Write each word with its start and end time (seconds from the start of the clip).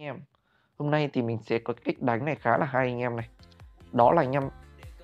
anh 0.00 0.08
em. 0.08 0.20
Hôm 0.78 0.90
nay 0.90 1.10
thì 1.12 1.22
mình 1.22 1.38
sẽ 1.46 1.58
có 1.58 1.74
cái 1.74 1.82
cách 1.84 2.02
đánh 2.02 2.24
này 2.24 2.34
khá 2.34 2.58
là 2.58 2.66
hay 2.66 2.86
anh 2.86 2.98
em 2.98 3.16
này. 3.16 3.28
Đó 3.92 4.12
là 4.12 4.22
anh 4.22 4.32
em 4.32 4.48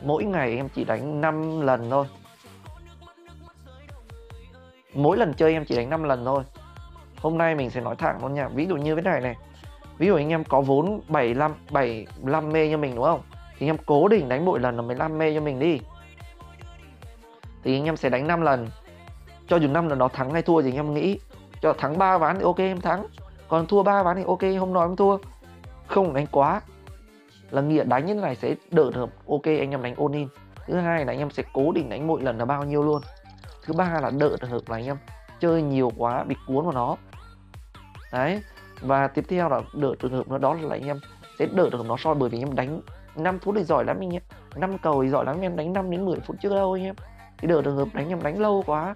mỗi 0.03 0.25
ngày 0.25 0.57
em 0.57 0.69
chỉ 0.69 0.85
đánh 0.85 1.21
5 1.21 1.61
lần 1.61 1.91
thôi. 1.91 2.07
Mỗi 4.95 5.17
lần 5.17 5.35
chơi 5.35 5.53
em 5.53 5.65
chỉ 5.65 5.77
đánh 5.77 5.91
5 5.91 6.03
lần 6.03 6.25
thôi. 6.25 6.45
Hôm 7.17 7.39
nay 7.39 7.55
mình 7.55 7.71
sẽ 7.71 7.81
nói 7.81 7.97
thẳng 7.97 8.19
luôn 8.23 8.35
nha. 8.35 8.49
Ví 8.49 8.67
dụ 8.67 8.77
như 8.77 8.95
thế 8.95 9.03
này 9.03 9.21
này. 9.21 9.37
Ví 9.99 10.07
dụ 10.07 10.17
anh 10.17 10.29
em 10.29 10.45
có 10.45 10.61
vốn 10.61 11.01
75 11.09 11.55
75 11.71 12.53
mê 12.53 12.71
cho 12.71 12.77
mình, 12.77 12.95
đúng 12.95 13.05
không? 13.05 13.23
Thì 13.59 13.67
anh 13.67 13.69
em 13.69 13.77
cố 13.87 14.09
định 14.09 14.29
đánh 14.29 14.45
mỗi 14.45 14.61
lần 14.61 14.77
là 14.77 14.83
15 14.83 15.19
mê 15.19 15.35
cho 15.35 15.41
mình 15.41 15.59
đi. 15.59 15.81
Thì 17.65 17.79
anh 17.79 17.85
em 17.85 17.97
sẽ 17.97 18.09
đánh 18.09 18.27
5 18.27 18.41
lần. 18.41 18.69
Cho 19.49 19.57
dù 19.57 19.69
năm 19.69 19.89
lần 19.89 19.99
đó 19.99 20.09
thắng 20.09 20.31
hay 20.31 20.43
thua 20.43 20.63
thì 20.63 20.71
anh 20.71 20.77
em 20.77 20.95
nghĩ. 20.95 21.19
Cho 21.61 21.73
thắng 21.73 21.99
ba 21.99 22.19
ván 22.19 22.37
thì 22.37 22.43
ok, 22.43 22.59
em 22.59 22.81
thắng 22.81 23.07
còn 23.49 23.67
thua 23.67 23.83
ba 23.83 24.03
ván 24.03 24.17
thì 24.17 24.25
ok, 24.27 24.61
hôm 24.61 24.73
nói 24.73 24.87
em 24.89 24.97
thua. 24.97 25.19
Không 25.87 26.15
đánh 26.15 26.27
quá. 26.31 26.61
Là 27.51 27.63
nghĩa 27.63 27.85
đánh 27.85 28.07
như 28.07 28.15
thế 28.15 28.21
này 28.21 28.37
sẽ 28.37 28.55
đỡ 28.71 28.91
được, 28.95 29.11
ok, 29.29 29.45
anh 29.45 29.71
em 29.71 29.83
đánh 29.83 29.95
ôn 29.97 30.13
in. 30.13 30.29
Thứ 30.67 30.75
hai 30.75 31.05
là 31.05 31.13
anh 31.13 31.19
em 31.19 31.31
sẽ 31.31 31.43
cố 31.53 31.73
định 31.73 31.89
đánh 31.89 32.07
mỗi 32.07 32.23
lần 32.23 32.39
là 32.39 32.45
bao 32.45 32.65
nhiêu 32.65 32.83
luôn. 32.83 33.03
Thứ 33.65 33.75
ba 33.75 34.01
là 34.03 34.11
đỡ 34.11 34.37
được 34.41 34.49
hợp 34.49 34.61
là 34.69 34.77
anh 34.77 34.87
em 34.87 34.97
chơi 35.41 35.63
nhiều 35.63 35.93
quá, 35.97 36.25
bị 36.25 36.37
cuốn 36.47 36.65
vào 36.65 36.73
nó. 36.73 36.97
Đấy, 38.13 38.43
và 38.81 39.09
tiếp 39.09 39.25
theo 39.29 39.49
là 39.49 39.61
đỡ 39.75 39.95
trường 39.99 40.13
hợp 40.13 40.29
nó, 40.29 40.39
đó 40.39 40.55
là 40.55 40.75
anh 40.75 40.87
em 40.87 41.01
sẽ 41.39 41.47
đỡ 41.47 41.71
được 41.71 41.87
nó 41.87 41.97
soi 41.97 42.15
bởi 42.15 42.29
vì 42.29 42.39
anh 42.39 42.43
em 42.43 42.55
đánh 42.55 42.81
năm 43.17 43.39
phút 43.39 43.55
thì 43.59 43.65
giỏi 43.65 43.85
lắm 43.85 43.97
anh 44.01 44.11
em. 44.11 44.23
Năm 44.57 44.79
cầu 44.79 45.03
thì 45.03 45.09
giỏi 45.09 45.25
lắm, 45.25 45.37
anh 45.37 45.43
em 45.43 45.57
đánh 45.57 45.73
5 45.73 45.91
đến 45.91 46.05
10 46.05 46.21
phút 46.21 46.37
trước 46.41 46.55
đâu 46.55 46.73
anh 46.73 46.83
em. 46.83 46.95
Thì 47.39 47.49
đỡ 47.49 47.63
trường 47.63 47.77
hợp 47.77 47.89
đánh 47.95 48.09
em 48.09 48.23
đánh 48.23 48.41
lâu 48.41 48.63
quá. 48.67 48.95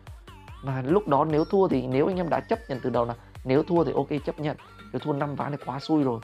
Và 0.65 0.83
lúc 0.87 1.09
đó 1.09 1.25
nếu 1.25 1.45
thua 1.45 1.69
thì 1.69 1.87
nếu 1.87 2.06
anh 2.06 2.17
em 2.17 2.28
đã 2.28 2.41
chấp 2.41 2.59
nhận 2.69 2.80
từ 2.83 2.91
đầu 2.91 3.05
là 3.05 3.15
nếu 3.45 3.62
thua 3.62 3.84
thì 3.84 3.92
ok, 3.95 4.09
chấp 4.24 4.41
nhận. 4.41 4.56
Nếu 4.92 5.01
thua 5.01 5.12
năm 5.12 5.34
ván 5.34 5.52
thì 5.52 5.59
quá 5.66 5.80
xui 5.80 6.05
rồi. 6.05 6.20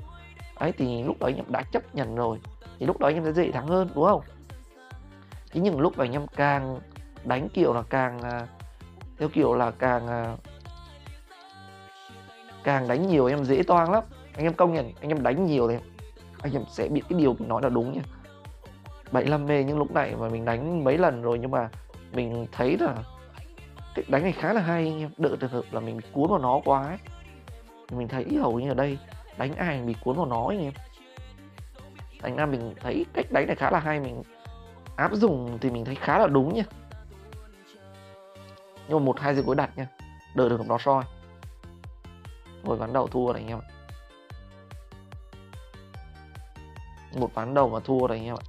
Ấy 0.54 0.72
thì 0.72 1.02
lúc 1.02 1.16
đó 1.20 1.26
anh 1.26 1.36
em 1.36 1.44
đã 1.48 1.62
chấp 1.62 1.94
nhận 1.94 2.14
rồi. 2.14 2.38
Thì 2.78 2.86
lúc 2.86 2.98
đó 2.98 3.08
anh 3.08 3.14
em 3.14 3.24
sẽ 3.24 3.32
dễ 3.32 3.50
thắng 3.50 3.66
hơn, 3.66 3.88
đúng 3.94 4.04
không? 4.04 4.20
Thế 5.52 5.60
nhưng 5.60 5.80
lúc 5.80 5.98
mà 5.98 6.04
anh 6.04 6.12
em 6.12 6.26
càng 6.26 6.80
đánh 7.24 7.48
kiểu 7.48 7.74
là 7.74 7.82
càng 7.82 8.20
à, 8.20 8.46
theo 9.18 9.28
kiểu 9.28 9.54
là 9.54 9.70
càng 9.70 10.06
à, 10.06 10.36
càng 12.64 12.88
đánh 12.88 13.08
nhiều 13.08 13.26
anh 13.26 13.34
em 13.34 13.44
dễ 13.44 13.62
toang 13.62 13.92
lắm. 13.92 14.04
Anh 14.34 14.46
em 14.46 14.54
công 14.54 14.74
nhận, 14.74 14.92
anh 15.00 15.08
em 15.08 15.22
đánh 15.22 15.46
nhiều 15.46 15.68
thì 15.68 15.76
anh 16.42 16.52
em 16.52 16.62
sẽ 16.70 16.88
biết 16.88 17.02
cái 17.08 17.18
điều 17.18 17.34
mình 17.38 17.48
nói 17.48 17.62
là 17.62 17.68
đúng 17.68 17.92
nha. 17.92 18.02
75 19.12 19.46
mê 19.46 19.64
nhưng 19.64 19.78
lúc 19.78 19.92
này 19.92 20.16
mà 20.16 20.28
mình 20.28 20.44
đánh 20.44 20.84
mấy 20.84 20.98
lần 20.98 21.22
rồi 21.22 21.38
nhưng 21.38 21.50
mà 21.50 21.68
mình 22.12 22.46
thấy 22.52 22.78
là 22.80 22.94
cái 23.94 24.04
đánh 24.08 24.22
này 24.22 24.32
khá 24.32 24.52
là 24.52 24.60
hay 24.60 24.84
anh 24.84 25.00
em. 25.00 25.10
Đỡ 25.18 25.36
trường 25.40 25.50
hợp 25.50 25.64
là 25.70 25.80
mình 25.80 26.00
cuốn 26.12 26.30
vào 26.30 26.38
nó 26.38 26.60
quá 26.64 26.86
ấy. 26.86 26.98
mình 27.90 28.08
thấy 28.08 28.26
hầu 28.40 28.60
như 28.60 28.68
ở 28.68 28.74
đây, 28.74 28.98
đánh 29.38 29.54
ai 29.54 29.82
bị 29.82 29.94
cuốn 30.04 30.16
vào 30.16 30.26
nó 30.26 30.46
anh 30.48 30.60
em. 30.60 30.72
Thành 32.22 32.36
ra 32.36 32.46
mình 32.46 32.74
thấy 32.80 33.06
cách 33.14 33.32
đánh 33.32 33.46
này 33.46 33.56
khá 33.56 33.70
là 33.70 33.80
hay, 33.80 34.00
mình 34.00 34.22
áp 34.96 35.12
dụng 35.12 35.58
thì 35.60 35.70
mình 35.70 35.84
thấy 35.84 35.94
khá 35.94 36.18
là 36.18 36.26
đúng 36.26 36.54
nha. 36.54 36.64
Nhưng 38.88 38.98
mà 38.98 39.04
một 39.04 39.20
hai 39.20 39.34
giây 39.34 39.44
cuối 39.44 39.56
đặt 39.56 39.70
nha. 39.78 39.86
Đợi 40.34 40.48
được 40.48 40.60
nó 40.66 40.78
soi. 40.78 41.04
Rồi 42.64 42.76
ván 42.76 42.92
đầu 42.92 43.06
thua 43.06 43.32
này 43.32 43.42
anh 43.42 43.48
em 43.48 43.58
ạ. 43.58 43.68
Một 47.14 47.34
ván 47.34 47.54
đầu 47.54 47.68
mà 47.68 47.80
thua 47.84 48.08
này 48.08 48.18
anh 48.18 48.26
em 48.26 48.34
ạ. 48.34 48.44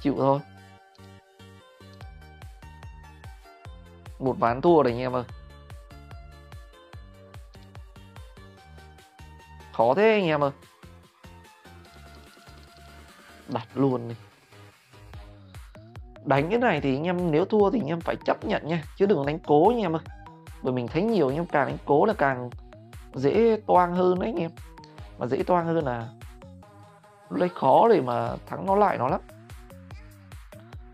Chịu 0.00 0.14
thôi. 0.18 0.40
Một 4.24 4.38
ván 4.38 4.60
thua 4.60 4.82
đấy 4.82 4.92
anh 4.92 5.00
em 5.00 5.12
ơi. 5.12 5.24
Khó 9.72 9.94
thế 9.94 10.12
anh 10.12 10.26
em 10.26 10.44
ơi. 10.44 10.50
Đặt 13.48 13.68
luôn 13.74 14.08
đi. 14.08 14.14
Đánh 16.24 16.50
cái 16.50 16.58
này 16.58 16.80
thì 16.80 16.96
anh 16.96 17.04
em 17.04 17.30
nếu 17.30 17.44
thua 17.44 17.70
thì 17.70 17.80
anh 17.80 17.88
em 17.88 18.00
phải 18.00 18.16
chấp 18.24 18.44
nhận 18.44 18.66
nha, 18.66 18.82
chứ 18.96 19.06
đừng 19.06 19.26
đánh 19.26 19.38
cố 19.38 19.68
anh 19.68 19.78
em 19.78 19.96
ơi. 19.96 20.02
Bởi 20.62 20.72
mình 20.72 20.88
thấy 20.88 21.02
nhiều 21.02 21.28
anh 21.28 21.36
em 21.36 21.46
càng 21.46 21.66
đánh 21.66 21.78
cố 21.84 22.04
là 22.04 22.14
càng 22.18 22.50
dễ 23.14 23.60
toang 23.66 23.94
hơn 23.94 24.20
đấy 24.20 24.32
anh 24.34 24.42
em. 24.42 24.50
Mà 25.18 25.26
dễ 25.26 25.42
toang 25.42 25.66
hơn 25.66 25.84
là 25.84 26.08
lấy 27.30 27.48
khó 27.48 27.88
để 27.88 28.00
mà 28.00 28.36
thắng 28.46 28.66
nó 28.66 28.76
lại 28.76 28.98
nó 28.98 29.08
lắm. 29.08 29.20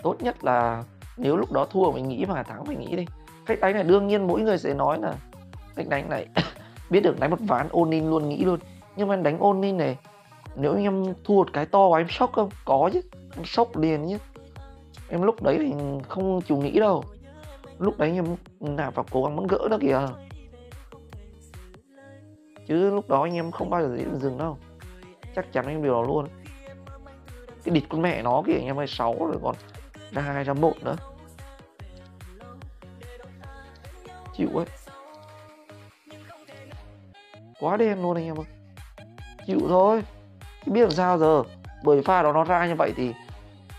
Tốt 0.03 0.17
nhất 0.21 0.45
là 0.45 0.85
nếu 1.17 1.37
lúc 1.37 1.53
đó 1.53 1.67
thua 1.71 1.93
mình 1.93 2.09
nghĩ 2.09 2.25
mà 2.25 2.43
thắng 2.43 2.65
phải 2.65 2.77
nghĩ 2.77 2.97
đi 2.97 3.07
cách 3.47 3.61
đánh 3.61 3.75
này 3.75 3.85
đương 3.85 4.07
nhiên 4.07 4.27
mỗi 4.27 4.41
người 4.41 4.59
sẽ 4.59 4.75
nói 4.75 4.99
là 5.01 5.15
cách 5.77 5.89
đánh 5.89 6.09
này 6.09 6.27
biết 6.91 7.01
được 7.01 7.21
đánh 7.21 7.31
một 7.31 7.41
ván 7.41 7.69
ôn 7.71 7.91
in 7.91 8.11
luôn 8.11 8.29
nghĩ 8.29 8.45
luôn. 8.45 8.59
Nhưng 8.97 9.09
mà 9.09 9.17
đánh 9.17 9.39
ôn 9.39 9.63
in 9.63 9.77
này, 9.77 9.99
nếu 10.57 10.73
anh 10.73 10.83
em 10.83 11.05
thua 11.25 11.35
một 11.35 11.53
cái 11.53 11.67
to 11.67 11.87
quá 11.87 12.01
em 12.01 12.09
sốc 12.09 12.33
không? 12.33 12.49
Có 12.65 12.91
chứ, 12.93 13.01
em 13.37 13.45
sốc 13.45 13.77
liền 13.77 14.07
nhé 14.07 14.19
em 15.11 15.23
lúc 15.23 15.43
đấy 15.43 15.59
thì 15.59 15.73
không 16.09 16.41
chịu 16.41 16.57
nghĩ 16.57 16.79
đâu. 16.79 17.05
Lúc 17.79 17.99
đấy 17.99 18.13
em 18.15 18.25
nào 18.61 18.91
vào 18.91 19.05
cố 19.11 19.25
gắng 19.25 19.37
muốn 19.37 19.47
gỡ 19.47 19.69
đó 19.71 19.79
kìa. 19.81 20.01
Chứ 22.67 22.91
lúc 22.91 23.09
đó 23.09 23.23
anh 23.23 23.35
em 23.35 23.51
không 23.51 23.71
bao 23.71 23.83
giờ 23.83 23.97
dễ 23.97 24.05
dừng 24.21 24.39
đâu. 24.39 24.59
Chắc 25.37 25.53
chắn 25.53 25.67
em 25.67 25.83
điều 25.83 25.93
đó 25.93 26.03
luôn. 26.03 26.27
Cái 27.65 27.75
địt 27.75 27.85
con 27.89 28.03
mẹ 28.03 28.23
nó 28.23 28.43
kìa, 28.47 28.55
anh 28.55 28.67
em 28.67 28.79
ơi, 28.79 28.87
sáu 28.87 29.15
rồi 29.19 29.37
còn 29.43 29.55
ra 30.11 30.23
hai, 30.23 30.45
ra 30.45 30.53
một 30.53 30.75
nữa. 30.83 30.97
Chịu 34.41 34.59
ấy. 34.59 34.67
Quá 37.61 37.77
đen 37.77 38.03
luôn 38.03 38.17
anh 38.17 38.25
em 38.25 38.37
ơi. 38.37 38.47
Chịu 39.47 39.61
thôi. 39.69 40.05
Chứ 40.65 40.73
biết 40.73 40.81
làm 40.81 40.91
sao 40.91 41.19
giờ? 41.19 41.43
Bởi 41.83 42.03
pha 42.03 42.23
đó 42.23 42.33
nó 42.33 42.45
ra 42.45 42.67
như 42.67 42.75
vậy 42.75 42.93
thì 42.97 43.15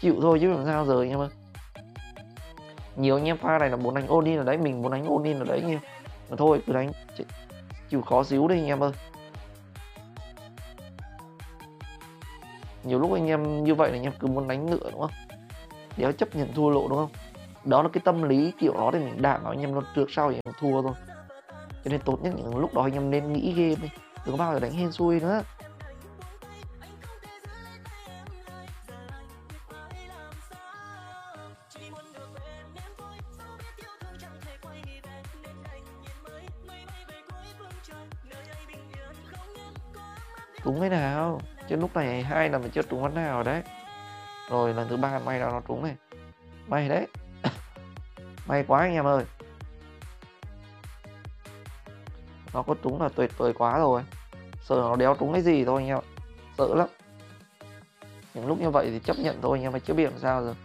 chịu 0.01 0.16
thôi 0.22 0.38
chứ 0.41 0.53
làm 0.53 0.66
sao 0.66 0.85
giờ 0.85 1.01
anh 1.01 1.09
em 1.09 1.19
ơi. 1.19 1.29
Nhiều 2.95 3.16
anh 3.16 3.25
em, 3.25 3.38
pha 3.38 3.57
này 3.57 3.69
là 3.69 3.75
muốn 3.75 3.95
đánh 3.95 4.07
ôn 4.07 4.25
in 4.25 4.38
ở 4.38 4.44
đấy, 4.44 4.57
mình 4.57 4.81
muốn 4.81 4.91
đánh 4.91 5.05
ôn 5.05 5.23
in 5.23 5.39
ở 5.39 5.45
đấy 5.45 5.59
anh 5.61 5.72
em 5.72 5.79
mà 6.29 6.35
thôi, 6.38 6.61
cứ 6.67 6.73
đánh 6.73 6.91
chịu 7.89 8.01
khó 8.01 8.23
xíu 8.23 8.47
đi 8.47 8.55
anh 8.55 8.67
em 8.67 8.83
ơi. 8.83 8.91
Nhiều 12.83 12.99
lúc 12.99 13.13
anh 13.13 13.28
em 13.28 13.63
như 13.63 13.75
vậy 13.75 13.89
là 13.91 13.97
anh 13.97 14.03
em 14.03 14.13
cứ 14.19 14.28
muốn 14.28 14.47
đánh 14.47 14.66
nữa 14.66 14.89
đúng 14.91 15.01
không? 15.01 15.11
Đéo 15.97 16.11
chấp 16.11 16.35
nhận 16.35 16.53
thua 16.53 16.69
lộ, 16.69 16.88
đúng 16.88 16.97
không? 16.97 17.11
Đó 17.66 17.83
là 17.83 17.89
cái 17.94 18.01
tâm 18.05 18.23
lý 18.23 18.53
kiểu 18.59 18.73
đó 18.73 18.89
thì 18.94 18.99
mình 18.99 19.22
đảm 19.22 19.44
bảo 19.44 19.53
anh 19.53 19.61
em 19.61 19.73
luôn 19.73 19.83
trước 19.95 20.11
sau 20.11 20.31
thì 20.31 20.39
em 20.45 20.53
thua 20.59 20.81
thôi. 20.81 20.94
Cho 21.83 21.91
nên 21.91 22.01
tốt 22.01 22.19
nhất 22.22 22.33
những 22.38 22.57
lúc 22.57 22.73
đó 22.73 22.81
anh 22.81 22.94
em 22.94 23.09
nên 23.09 23.33
nghĩ 23.33 23.53
game 23.53 23.75
đi, 23.75 23.89
đừng 24.25 24.38
bao 24.38 24.53
giờ 24.53 24.59
đánh 24.59 24.72
hên 24.72 24.91
xui 24.91 25.19
nữa. 25.19 25.41
Trúng 40.63 40.79
cái 40.79 40.89
nào? 40.89 41.41
Chứ 41.69 41.75
lúc 41.75 41.95
này 41.95 42.23
hai 42.23 42.49
là 42.49 42.57
mình 42.57 42.72
chưa 42.72 42.81
trúng 42.81 43.01
ván 43.01 43.16
nào 43.16 43.43
đấy. 43.43 43.63
Rồi 44.49 44.73
lần 44.73 44.88
thứ 44.89 44.97
ba 44.97 45.19
may 45.19 45.39
ra 45.39 45.45
nó 45.45 45.61
trúng 45.67 45.83
này. 45.83 45.95
May 46.67 46.89
đấy 46.89 47.07
may 48.51 48.63
quá 48.67 48.79
anh 48.79 48.94
em 48.94 49.06
ơi. 49.06 49.25
Nó 52.53 52.63
có 52.63 52.75
trúng 52.84 53.01
là 53.01 53.09
tuyệt 53.16 53.38
vời 53.38 53.53
quá 53.53 53.79
rồi. 53.79 54.03
Sợ 54.62 54.75
nó 54.75 54.95
đéo 54.95 55.16
trúng 55.19 55.34
cái 55.34 55.41
gì 55.41 55.66
thôi 55.66 55.81
anh 55.81 55.88
em 55.88 55.97
ạ. 55.97 56.01
Sợ 56.57 56.75
lắm. 56.75 56.88
Những 58.34 58.47
lúc 58.47 58.59
như 58.59 58.69
vậy 58.69 58.90
thì 58.91 59.00
chấp 59.00 59.19
nhận 59.19 59.41
thôi, 59.41 59.57
anh 59.57 59.63
em 59.63 59.72
phải 59.72 59.81
Chứ 59.81 59.94
biết 59.94 60.03
làm 60.03 60.19
sao 60.19 60.41
rồi 60.41 60.56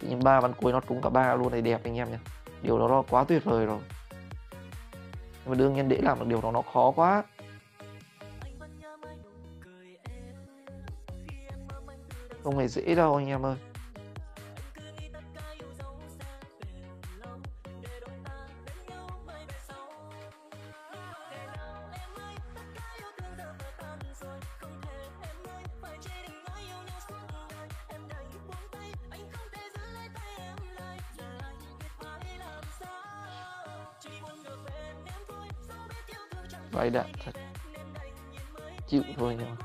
nhưng 0.00 0.24
ba 0.24 0.40
ván 0.40 0.52
cuối 0.52 0.72
nó 0.72 0.80
trúng 0.80 1.02
cả 1.02 1.10
ba 1.10 1.34
luôn, 1.34 1.52
này 1.52 1.62
đẹp 1.62 1.80
anh 1.84 1.96
em 1.96 2.10
nhé 2.10 2.18
điều 2.62 2.78
đó 2.78 2.88
nó 2.88 3.02
quá 3.10 3.24
tuyệt 3.24 3.44
vời 3.44 3.66
rồi. 3.66 3.78
Nhưng 4.92 5.50
mà 5.50 5.54
đương 5.54 5.74
nhiên 5.74 5.88
để 5.88 5.98
làm 6.02 6.18
được 6.18 6.26
điều 6.26 6.40
đó 6.40 6.50
nó 6.50 6.62
khó 6.62 6.90
quá. 6.90 7.22
Không 12.44 12.58
hề 12.58 12.68
dễ 12.68 12.94
đâu 12.94 13.16
anh 13.16 13.26
em 13.26 13.46
ơi. 13.46 13.56
Vay 36.76 36.90
đạn 36.90 37.06
thật. 37.24 37.32
Chịu 38.88 39.02
thôi 39.16 39.36
nhưng 39.38 39.50
mà 39.50 39.56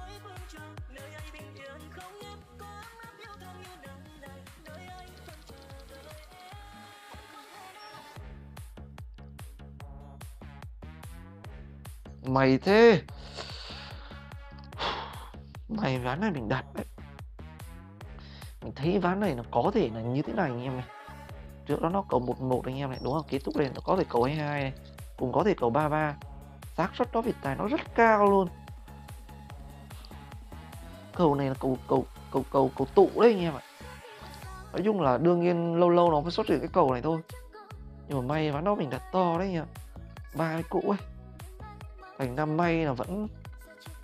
mày 12.26 12.58
thế. 12.58 13.02
Mày 15.70 16.00
ván 16.00 16.20
này 16.22 16.32
mình 16.32 16.50
đặt 16.50 16.66
đấy. 16.74 16.86
Mình 18.62 18.74
thấy 18.76 19.00
ván 19.00 19.20
này 19.20 19.36
nó 19.36 19.44
có 19.52 19.72
thể 19.74 19.90
là 19.94 20.02
như 20.02 20.22
thế 20.22 20.34
này 20.34 20.50
anh 20.50 20.64
em 20.64 20.78
này. 20.78 20.86
Trước 21.66 21.82
đó 21.82 21.90
nó 21.90 22.04
cầu 22.10 22.20
một 22.20 22.42
một 22.42 22.66
anh 22.66 22.78
em 22.78 22.90
này, 22.90 23.00
đúng 23.04 23.14
không? 23.14 23.26
Kết 23.30 23.40
thúc 23.44 23.58
lên 23.58 23.72
nó 23.76 23.82
có 23.84 23.96
thể 23.98 24.04
cầu 24.10 24.24
hai 24.24 24.36
hai 24.36 24.62
này 24.62 24.74
cũng 25.18 25.32
có 25.32 25.44
thể 25.44 25.54
cầu 25.58 25.70
ba 25.70 25.90
ba 25.90 26.16
xác 26.78 26.96
suất 26.96 27.12
đó 27.12 27.22
việt 27.22 27.36
tài 27.42 27.56
nó 27.56 27.68
rất 27.68 27.96
cao 27.96 28.26
luôn. 28.26 28.48
Cầu 31.16 31.36
này 31.36 31.48
là 31.48 31.54
cầu 31.60 31.78
cầu 31.88 32.06
cầu 32.32 32.46
cầu 32.52 32.72
cầu 32.78 32.88
tụ 32.96 33.10
đấy 33.16 33.34
anh 33.34 33.42
em 33.42 33.54
ạ. 33.54 33.62
Nói 34.74 34.82
chung 34.86 35.02
là 35.02 35.18
đương 35.18 35.42
nhiên 35.42 35.76
lâu 35.76 35.90
lâu 35.90 36.12
nó 36.12 36.22
phải 36.22 36.32
xuất 36.32 36.48
hiện 36.48 36.60
cái 36.60 36.70
cầu 36.74 36.92
này 36.92 37.02
thôi. 37.02 37.22
Nhưng 38.08 38.18
mà 38.18 38.34
may 38.34 38.52
ván 38.52 38.64
đó 38.64 38.76
mình 38.76 38.90
đặt 38.90 39.02
to 39.12 39.40
đấy 39.40 39.52
nhỉ 39.52 39.62
ba 40.36 40.54
cái 40.54 40.64
cũ 40.70 40.82
ấy. 40.88 41.08
Thành 42.18 42.36
năm 42.36 42.58
may 42.58 42.86
là 42.86 42.94
vẫn 42.94 43.28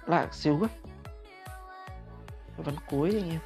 lại 0.06 0.28
xíu 0.32 0.60
ấy. 0.60 0.70
Vẫn 2.58 2.76
cuối 2.90 3.12
anh 3.22 3.30
em. 3.30 3.40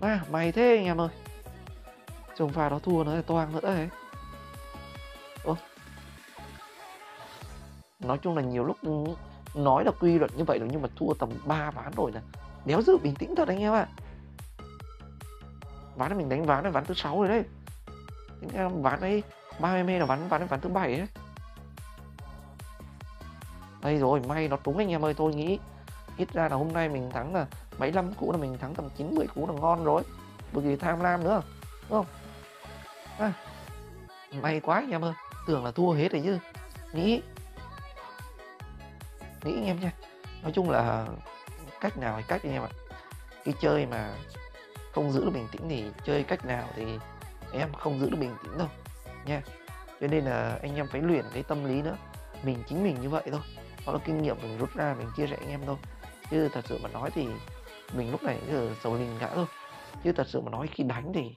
À 0.00 0.20
mày 0.30 0.52
thế 0.52 0.76
anh 0.76 0.84
em 0.84 1.00
ơi 1.00 1.08
chồng 2.38 2.52
pha 2.52 2.68
đó 2.68 2.78
thua 2.78 3.04
nó 3.04 3.12
lại 3.12 3.22
toang 3.22 3.52
nữa 3.52 3.60
đấy. 3.62 3.88
Ủa? 5.44 5.54
nói 8.00 8.18
chung 8.18 8.36
là 8.36 8.42
nhiều 8.42 8.64
lúc 8.64 8.76
nói 9.54 9.84
là 9.84 9.90
quy 10.00 10.18
luật 10.18 10.30
như 10.36 10.44
vậy 10.44 10.58
rồi 10.58 10.68
nhưng 10.72 10.82
mà 10.82 10.88
thua 10.96 11.14
tầm 11.14 11.28
3 11.44 11.70
ván 11.70 11.92
rồi 11.96 12.12
là 12.12 12.20
đéo 12.64 12.82
giữ 12.82 12.98
bình 12.98 13.14
tĩnh 13.14 13.34
thật 13.36 13.48
anh 13.48 13.58
em 13.58 13.72
ạ. 13.72 13.86
Ván 15.96 16.10
này 16.10 16.18
mình 16.18 16.28
đánh 16.28 16.46
ván 16.46 16.64
là 16.64 16.70
ván 16.70 16.84
thứ 16.84 16.94
sáu 16.94 17.18
rồi 17.18 17.28
đấy. 17.28 17.44
Tính 18.40 18.82
ván 18.82 19.00
ấy, 19.00 19.22
ba 19.60 19.82
mươi 19.82 19.98
là 19.98 20.06
ván 20.06 20.28
ván 20.28 20.46
ván 20.46 20.60
thứ 20.60 20.68
bảy 20.68 20.96
đấy 20.96 21.08
đây 23.84 23.98
rồi, 23.98 24.20
may 24.20 24.48
nó 24.48 24.56
trúng 24.64 24.78
anh 24.78 24.90
em 24.90 25.04
ơi, 25.04 25.14
tôi 25.14 25.34
nghĩ 25.34 25.58
ít 26.16 26.32
ra 26.32 26.48
là 26.48 26.56
hôm 26.56 26.72
nay 26.72 26.88
mình 26.88 27.10
thắng 27.10 27.34
là 27.34 27.46
75 27.78 28.14
cú 28.14 28.32
là 28.32 28.38
mình 28.38 28.58
thắng 28.58 28.74
tầm 28.74 28.88
90 28.96 29.26
cú 29.34 29.46
là 29.46 29.52
ngon 29.52 29.84
rồi. 29.84 30.02
Bởi 30.52 30.64
vì 30.64 30.76
tham 30.76 31.00
lam 31.00 31.24
nữa, 31.24 31.42
đúng 31.88 31.98
không? 31.98 32.06
À, 33.18 33.32
may 34.32 34.60
quá 34.60 34.76
anh 34.76 34.90
em 34.90 35.04
ơi 35.04 35.12
tưởng 35.46 35.64
là 35.64 35.70
thua 35.70 35.92
hết 35.92 36.12
rồi 36.12 36.22
chứ. 36.24 36.38
Nghĩ 36.92 37.22
nghĩ 39.42 39.54
anh 39.54 39.66
em 39.66 39.80
nha. 39.80 39.92
Nói 40.42 40.52
chung 40.54 40.70
là 40.70 41.06
cách 41.80 41.98
nào 41.98 42.14
hay 42.14 42.24
cách 42.28 42.40
anh 42.42 42.52
em 42.52 42.62
ạ. 42.62 42.68
Cái 43.44 43.54
chơi 43.60 43.86
mà 43.86 44.14
không 44.92 45.12
giữ 45.12 45.24
được 45.24 45.30
bình 45.34 45.48
tĩnh 45.52 45.62
thì 45.68 45.84
chơi 46.04 46.22
cách 46.22 46.44
nào 46.44 46.68
thì 46.76 46.86
em 47.52 47.72
không 47.72 48.00
giữ 48.00 48.10
được 48.10 48.16
bình 48.20 48.36
tĩnh 48.42 48.58
đâu 48.58 48.68
nha. 49.26 49.42
Cho 50.00 50.06
nên 50.06 50.24
là 50.24 50.58
anh 50.62 50.76
em 50.76 50.88
phải 50.88 51.00
luyện 51.00 51.24
cái 51.34 51.42
tâm 51.42 51.64
lý 51.64 51.82
nữa. 51.82 51.96
Mình 52.42 52.62
chính 52.68 52.84
mình 52.84 53.00
như 53.00 53.08
vậy 53.08 53.22
thôi. 53.30 53.40
Đó 53.86 53.92
là 53.92 53.98
kinh 54.04 54.22
nghiệm 54.22 54.36
mình 54.42 54.58
rút 54.58 54.74
ra 54.74 54.94
mình 54.98 55.10
chia 55.16 55.26
sẻ 55.26 55.36
anh 55.40 55.50
em 55.50 55.60
thôi. 55.66 55.76
Chứ 56.30 56.48
thật 56.52 56.64
sự 56.68 56.78
mà 56.82 56.88
nói 56.88 57.10
thì 57.14 57.26
mình 57.92 58.10
lúc 58.10 58.22
này 58.22 58.38
giờ 58.50 58.70
sầu 58.82 58.94
linh 58.94 59.16
cả 59.20 59.30
thôi. 59.34 59.46
Chứ 60.04 60.12
thật 60.12 60.26
sự 60.28 60.40
mà 60.40 60.50
nói 60.50 60.68
khi 60.72 60.84
đánh 60.84 61.12
thì 61.14 61.34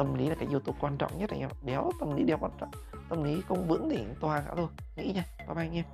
tâm 0.00 0.14
lý 0.14 0.28
là 0.28 0.34
cái 0.34 0.48
yếu 0.48 0.60
tố 0.60 0.74
quan 0.80 0.96
trọng 0.96 1.18
nhất 1.18 1.30
anh 1.30 1.40
em. 1.40 1.50
Đéo 1.62 1.90
tâm 2.00 2.16
lý 2.16 2.24
đéo 2.24 2.38
quan 2.40 2.52
trọng. 2.60 2.70
Tâm 3.08 3.24
lý 3.24 3.40
không 3.48 3.68
vững 3.68 3.88
thì 3.90 4.04
toàn 4.20 4.42
cả 4.46 4.54
thôi. 4.56 4.66
Nghĩ 4.96 5.12
nha. 5.12 5.24
Bye 5.38 5.54
bye 5.54 5.64
anh 5.64 5.74
em. 5.74 5.84